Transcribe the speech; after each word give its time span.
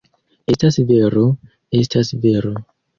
Estas 0.53 0.79
vero, 0.93 1.27
estas 1.85 2.15
vero! 2.27 2.59